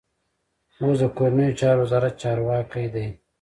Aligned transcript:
اوس 0.81 0.99
د 1.01 1.03
کورنیو 1.17 1.57
چارو 1.59 1.81
وزارت 1.85 2.13
چارواکی 2.21 2.87
دی. 2.93 3.07